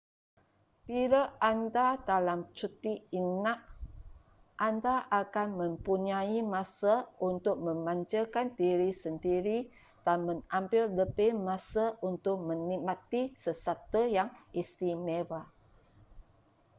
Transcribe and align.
bila 0.89 1.21
anda 1.51 1.87
dalam 2.09 2.39
cuti 2.57 2.93
inap 3.21 3.59
anda 4.67 4.95
akan 5.21 5.49
mempunyai 5.61 6.39
masa 6.55 6.93
untuk 7.29 7.55
memanjakan 7.67 8.47
diri 8.61 8.89
sendiri 9.03 9.59
dan 10.05 10.17
mengambil 10.29 10.83
lebih 10.99 11.31
masa 11.49 11.85
untuk 12.09 12.37
menikmati 12.49 13.21
sesuatu 13.43 14.01
yang 14.17 14.29
istimewa 14.61 15.41